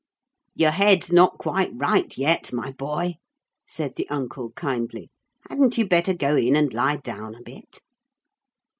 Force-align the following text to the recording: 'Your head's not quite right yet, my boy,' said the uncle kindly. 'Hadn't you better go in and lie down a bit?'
'Your 0.55 0.71
head's 0.71 1.13
not 1.13 1.37
quite 1.37 1.69
right 1.75 2.17
yet, 2.17 2.51
my 2.51 2.71
boy,' 2.71 3.17
said 3.67 3.97
the 3.97 4.09
uncle 4.09 4.49
kindly. 4.53 5.11
'Hadn't 5.47 5.77
you 5.77 5.87
better 5.87 6.15
go 6.15 6.35
in 6.35 6.55
and 6.55 6.73
lie 6.73 6.97
down 6.97 7.35
a 7.35 7.41
bit?' 7.43 7.79